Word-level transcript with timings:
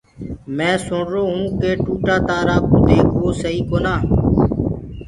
مينٚ 0.55 0.81
سُرو 0.85 1.23
هونٚ 1.31 1.55
ڪي 1.59 1.71
ٽوٽآ 1.83 2.15
تآرآ 2.27 2.55
ڪوُ 2.67 2.75
ديگھوآ 2.87 3.29
سئي 3.41 3.59
ڪونآ۔ 3.69 3.93